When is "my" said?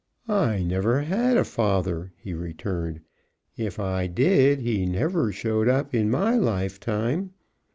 6.09-6.37